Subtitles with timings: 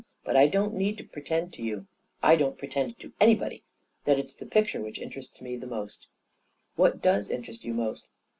[0.23, 1.85] But I don't need to pretend to you—
[2.23, 3.61] I don't pretend to anybody—
[4.05, 6.07] that it's the picture which interests me most.""
[6.75, 8.09] What does interest you most